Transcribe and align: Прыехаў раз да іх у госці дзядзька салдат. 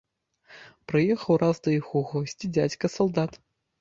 Прыехаў 0.91 1.33
раз 1.43 1.55
да 1.67 1.73
іх 1.79 1.91
у 1.99 2.03
госці 2.15 2.53
дзядзька 2.59 2.85
салдат. 2.97 3.43